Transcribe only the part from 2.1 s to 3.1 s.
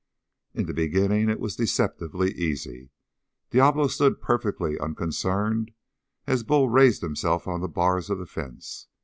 easy.